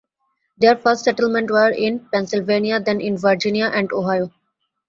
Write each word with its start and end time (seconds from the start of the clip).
Their 0.57 0.77
first 0.77 1.03
settlements 1.03 1.51
were 1.51 1.69
in 1.69 1.99
Pennsylvania, 2.11 2.79
then 2.79 2.99
in 3.01 3.17
Virginia 3.19 3.65
and 3.67 3.93
Ohio. 3.93 4.31